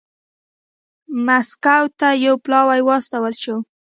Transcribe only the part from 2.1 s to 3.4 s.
یو پلاوی واستول